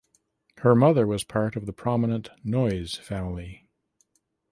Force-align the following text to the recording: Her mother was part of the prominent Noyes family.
Her 0.61 0.73
mother 0.73 1.05
was 1.05 1.23
part 1.23 1.55
of 1.55 1.67
the 1.67 1.73
prominent 1.73 2.31
Noyes 2.43 2.95
family. 2.95 3.69